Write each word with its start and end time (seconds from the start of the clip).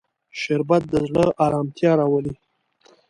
شربت 0.39 0.83
د 0.91 0.93
زړه 1.07 1.25
ارامتیا 1.45 1.91
راولي 1.99 2.33